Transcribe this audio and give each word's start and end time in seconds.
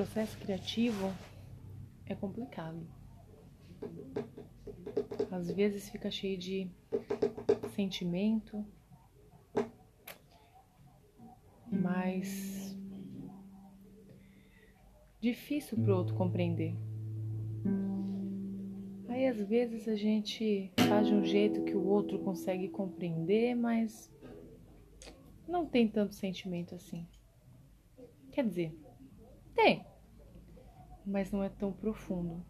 processo 0.00 0.38
criativo 0.38 1.12
é 2.06 2.14
complicado. 2.14 2.80
Às 5.30 5.50
vezes 5.50 5.90
fica 5.90 6.10
cheio 6.10 6.38
de 6.38 6.70
sentimento, 7.74 8.64
mas 11.70 12.74
difícil 15.20 15.76
para 15.76 15.92
o 15.92 15.98
outro 15.98 16.14
compreender. 16.14 16.74
Aí 19.06 19.26
às 19.26 19.38
vezes 19.38 19.86
a 19.86 19.96
gente 19.96 20.72
faz 20.88 21.08
de 21.08 21.12
um 21.12 21.22
jeito 21.22 21.62
que 21.62 21.76
o 21.76 21.86
outro 21.86 22.18
consegue 22.20 22.70
compreender, 22.70 23.54
mas 23.54 24.10
não 25.46 25.66
tem 25.66 25.86
tanto 25.86 26.14
sentimento 26.14 26.74
assim. 26.74 27.06
Quer 28.32 28.46
dizer, 28.46 28.74
tem, 29.54 29.89
mas 31.10 31.32
não 31.32 31.42
é 31.42 31.48
tão 31.48 31.72
profundo. 31.72 32.44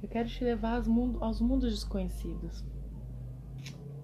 Eu 0.00 0.08
quero 0.08 0.28
te 0.28 0.42
levar 0.44 0.76
aos, 0.76 0.86
mundo, 0.86 1.22
aos 1.22 1.40
mundos 1.40 1.72
desconhecidos. 1.72 2.64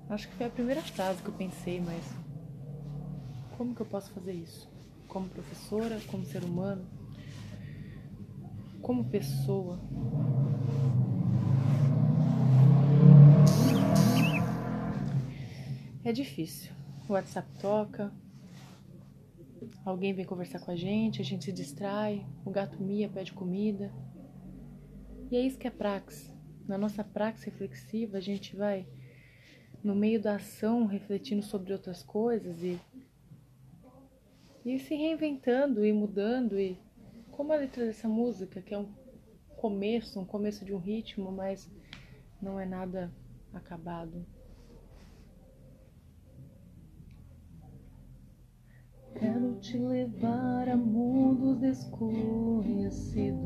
Acho 0.09 0.29
que 0.29 0.35
foi 0.35 0.47
a 0.47 0.51
primeira 0.51 0.83
frase 0.83 1.23
que 1.23 1.29
eu 1.29 1.35
pensei, 1.35 1.81
mas 1.81 2.05
como 3.57 3.75
que 3.75 3.81
eu 3.81 3.87
posso 3.87 4.11
fazer 4.13 4.33
isso? 4.33 4.69
Como 5.07 5.29
professora, 5.29 6.01
como 6.09 6.25
ser 6.25 6.43
humano, 6.45 6.87
como 8.83 9.05
pessoa. 9.05 9.79
É 16.05 16.13
difícil. 16.13 16.73
O 17.09 17.13
WhatsApp 17.13 17.49
toca, 17.61 18.13
alguém 19.85 20.13
vem 20.13 20.25
conversar 20.25 20.61
com 20.61 20.71
a 20.71 20.77
gente, 20.77 21.21
a 21.21 21.25
gente 21.25 21.45
se 21.45 21.53
distrai, 21.53 22.27
o 22.45 22.51
gato 22.51 22.83
mia, 22.83 23.09
pede 23.09 23.33
comida. 23.33 23.93
E 25.31 25.37
é 25.37 25.41
isso 25.41 25.59
que 25.59 25.67
é 25.67 25.71
praxe. 25.71 26.33
Na 26.67 26.77
nossa 26.77 27.03
praxe 27.03 27.47
reflexiva, 27.47 28.19
a 28.19 28.21
gente 28.21 28.57
vai, 28.57 28.87
no 29.83 29.95
meio 29.95 30.21
da 30.21 30.37
ação, 30.37 30.87
refletindo 30.87 31.43
sobre 31.43 31.73
outras 31.73 32.03
coisas 32.03 32.63
e, 32.63 32.79
e 34.65 34.79
se 34.79 34.95
reinventando 34.95 35.85
e 35.85 35.93
mudando. 35.93 36.59
E 36.59 36.79
como 37.31 37.53
a 37.53 37.57
letra 37.57 37.87
dessa 37.87 38.09
música, 38.09 38.61
que 38.61 38.75
é 38.75 38.79
um 38.79 38.93
começo, 39.57 40.21
um 40.21 40.25
começo 40.25 40.65
de 40.65 40.73
um 40.73 40.79
ritmo, 40.79 41.33
mas 41.33 41.71
não 42.41 42.59
é 42.59 42.65
nada 42.65 43.13
acabado. 43.53 44.25
Quero 49.19 49.48
te 49.59 49.77
levar 49.77 50.69
a 50.69 50.77
mundos 50.77 51.59
desconhecidos. 51.59 53.39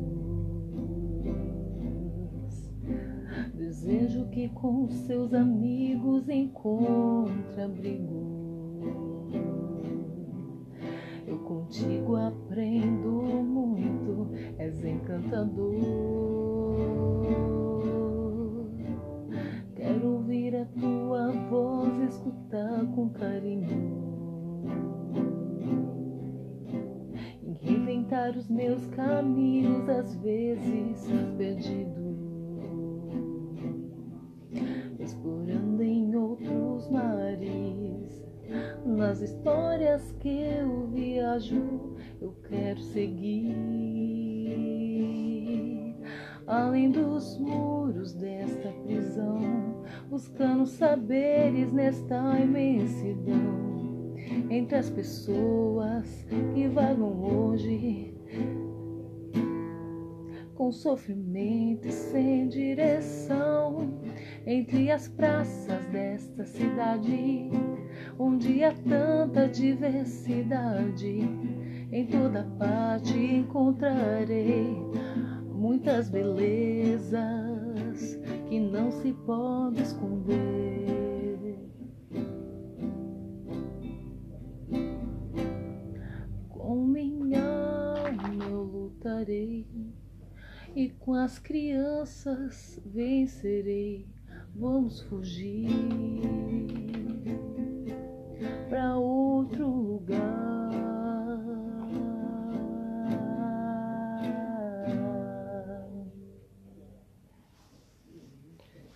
Desejo 3.54 4.28
que 4.28 4.50
com 4.50 4.88
seus 4.90 5.32
amigos 5.32 6.28
encontre 6.28 7.62
abrigo. 7.62 8.32
Eu 11.26 11.38
contigo 11.38 12.16
aprendo 12.16 13.10
muito, 13.42 14.28
és 14.58 14.84
encantador. 14.84 15.78
Quero 19.74 20.12
ouvir 20.12 20.56
a 20.56 20.66
tua 20.66 21.30
voz, 21.48 21.98
escutar 22.02 22.84
com 22.94 23.08
carinho. 23.08 24.12
Os 28.12 28.46
meus 28.46 28.86
caminhos, 28.88 29.88
às 29.88 30.14
vezes 30.16 31.06
perdidos. 31.38 32.12
explorando 35.00 35.82
em 35.82 36.14
outros 36.14 36.90
mares. 36.90 38.22
Nas 38.84 39.22
histórias 39.22 40.12
que 40.20 40.28
eu 40.28 40.88
viajo, 40.88 41.96
eu 42.20 42.34
quero 42.48 42.80
seguir. 42.80 43.56
Além 46.46 46.90
dos 46.90 47.38
muros 47.38 48.12
desta 48.12 48.68
prisão, 48.84 49.82
buscando 50.10 50.66
saberes 50.66 51.72
nesta 51.72 52.38
imensidão. 52.38 53.72
Entre 54.50 54.76
as 54.76 54.90
pessoas 54.90 56.26
que 56.54 56.68
vagam 56.68 57.22
hoje, 57.24 57.74
sofrimento 60.72 61.88
e 61.88 61.92
sem 61.92 62.48
direção 62.48 64.00
entre 64.46 64.90
as 64.90 65.08
praças 65.08 65.84
desta 65.86 66.44
cidade, 66.44 67.50
onde 68.18 68.64
há 68.64 68.72
tanta 68.72 69.48
diversidade. 69.48 71.20
Em 71.92 72.06
toda 72.06 72.44
parte 72.58 73.16
encontrarei 73.16 74.76
muitas 75.50 76.08
belezas 76.08 77.20
que 78.48 78.58
não 78.58 78.90
se 78.90 79.12
pode 79.12 79.82
esconder. 79.82 81.01
As 91.22 91.38
crianças 91.38 92.80
vencerei 92.84 94.08
vamos 94.56 95.02
fugir 95.02 95.68
para 98.68 98.96
outro 98.96 99.68
lugar. 99.68 100.20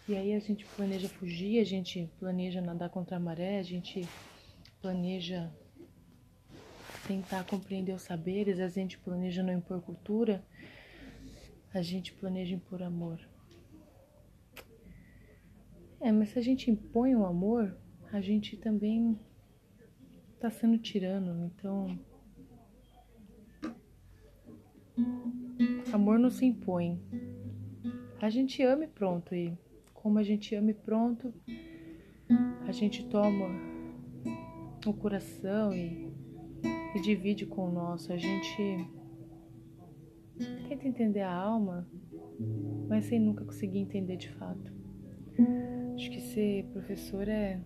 E 0.08 0.16
aí 0.16 0.34
a 0.34 0.40
gente 0.40 0.64
planeja 0.66 1.08
fugir, 1.08 1.60
a 1.60 1.64
gente 1.64 2.10
planeja 2.18 2.60
nadar 2.60 2.90
contra 2.90 3.16
a 3.16 3.20
maré, 3.20 3.60
a 3.60 3.62
gente 3.62 4.04
planeja 4.82 5.48
tentar 7.06 7.44
compreender 7.44 7.92
os 7.92 8.02
saberes, 8.02 8.58
a 8.58 8.68
gente 8.68 8.98
planeja 8.98 9.44
não 9.44 9.52
impor 9.52 9.80
cultura, 9.80 10.44
a 11.76 11.82
gente 11.82 12.12
planeja 12.14 12.54
impor 12.54 12.82
amor. 12.82 13.20
É, 16.00 16.10
mas 16.10 16.30
se 16.30 16.38
a 16.38 16.42
gente 16.42 16.70
impõe 16.70 17.14
o 17.14 17.26
amor, 17.26 17.76
a 18.10 18.20
gente 18.20 18.56
também 18.56 19.18
tá 20.40 20.50
sendo 20.50 20.78
tirano. 20.78 21.46
Então, 21.46 21.98
amor 25.92 26.18
não 26.18 26.30
se 26.30 26.46
impõe. 26.46 26.98
A 28.22 28.30
gente 28.30 28.62
ama 28.62 28.84
e 28.84 28.88
pronto. 28.88 29.34
E 29.34 29.52
como 29.92 30.18
a 30.18 30.22
gente 30.22 30.54
ama 30.54 30.70
e 30.70 30.74
pronto, 30.74 31.34
a 32.66 32.72
gente 32.72 33.06
toma 33.08 33.48
o 34.86 34.94
coração 34.94 35.74
e, 35.74 36.10
e 36.94 37.00
divide 37.02 37.44
com 37.44 37.68
o 37.68 37.72
nosso. 37.72 38.12
A 38.14 38.16
gente 38.16 38.88
tenta 40.68 40.86
entender 40.86 41.22
a 41.22 41.34
alma, 41.34 41.86
mas 42.88 43.06
sem 43.06 43.18
nunca 43.18 43.44
conseguir 43.44 43.78
entender 43.78 44.16
de 44.16 44.30
fato. 44.30 44.72
Acho 45.94 46.10
que 46.10 46.20
ser 46.20 46.64
professor 46.72 47.26
é. 47.28 47.60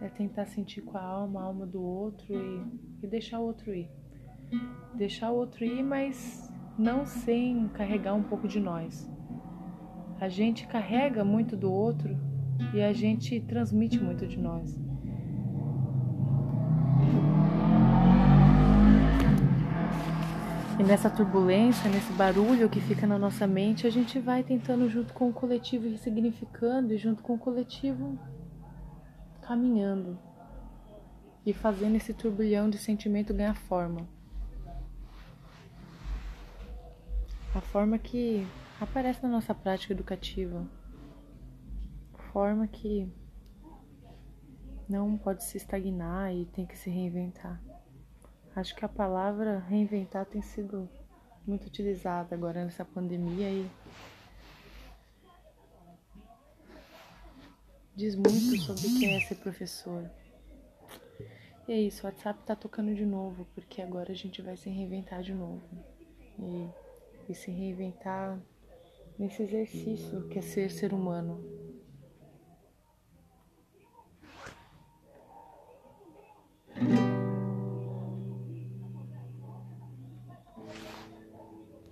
É 0.00 0.08
tentar 0.08 0.46
sentir 0.46 0.82
com 0.82 0.96
a 0.96 1.02
alma, 1.02 1.40
a 1.40 1.44
alma 1.44 1.66
do 1.66 1.82
outro 1.82 2.34
e, 2.34 3.04
e 3.04 3.06
deixar 3.06 3.38
o 3.40 3.44
outro 3.44 3.74
ir. 3.74 3.90
Deixar 4.94 5.30
o 5.30 5.36
outro 5.36 5.64
ir, 5.64 5.82
mas 5.82 6.50
não 6.78 7.04
sem 7.04 7.68
carregar 7.68 8.14
um 8.14 8.22
pouco 8.22 8.48
de 8.48 8.58
nós. 8.58 9.08
A 10.20 10.28
gente 10.28 10.66
carrega 10.66 11.24
muito 11.24 11.56
do 11.56 11.70
outro 11.70 12.16
e 12.74 12.80
a 12.80 12.92
gente 12.92 13.40
transmite 13.40 13.98
muito 13.98 14.26
de 14.26 14.38
nós. 14.38 14.78
E 20.80 20.82
nessa 20.82 21.10
turbulência, 21.10 21.90
nesse 21.90 22.10
barulho 22.14 22.66
que 22.66 22.80
fica 22.80 23.06
na 23.06 23.18
nossa 23.18 23.46
mente, 23.46 23.86
a 23.86 23.90
gente 23.90 24.18
vai 24.18 24.42
tentando, 24.42 24.88
junto 24.88 25.12
com 25.12 25.28
o 25.28 25.32
coletivo, 25.32 25.86
ressignificando 25.86 26.94
e 26.94 26.96
junto 26.96 27.22
com 27.22 27.34
o 27.34 27.38
coletivo, 27.38 28.18
caminhando 29.42 30.18
e 31.44 31.52
fazendo 31.52 31.96
esse 31.96 32.14
turbilhão 32.14 32.70
de 32.70 32.78
sentimento 32.78 33.34
ganhar 33.34 33.54
forma. 33.54 34.08
A 37.54 37.60
forma 37.60 37.98
que 37.98 38.46
aparece 38.80 39.22
na 39.22 39.28
nossa 39.28 39.54
prática 39.54 39.92
educativa. 39.92 40.66
Forma 42.32 42.66
que 42.66 43.06
não 44.88 45.18
pode 45.18 45.44
se 45.44 45.58
estagnar 45.58 46.34
e 46.34 46.46
tem 46.46 46.64
que 46.64 46.78
se 46.78 46.88
reinventar. 46.88 47.60
Acho 48.54 48.74
que 48.74 48.84
a 48.84 48.88
palavra 48.88 49.60
reinventar 49.68 50.26
tem 50.26 50.42
sido 50.42 50.88
muito 51.46 51.66
utilizada 51.66 52.34
agora 52.34 52.64
nessa 52.64 52.84
pandemia 52.84 53.48
e 53.48 53.70
diz 57.94 58.14
muito 58.14 58.60
sobre 58.60 58.86
o 58.86 58.98
que 58.98 59.06
é 59.06 59.20
ser 59.20 59.36
professor. 59.36 60.10
E 61.68 61.72
é 61.72 61.80
isso, 61.80 62.02
o 62.02 62.10
WhatsApp 62.10 62.42
tá 62.44 62.56
tocando 62.56 62.94
de 62.94 63.06
novo, 63.06 63.46
porque 63.54 63.80
agora 63.80 64.10
a 64.10 64.14
gente 64.14 64.42
vai 64.42 64.56
se 64.56 64.68
reinventar 64.68 65.22
de 65.22 65.32
novo. 65.32 65.62
E, 66.38 66.68
e 67.28 67.34
se 67.34 67.50
reinventar 67.50 68.40
nesse 69.18 69.42
exercício 69.42 70.26
que 70.28 70.38
é 70.38 70.42
ser 70.42 70.70
ser 70.70 70.92
humano. 70.92 71.59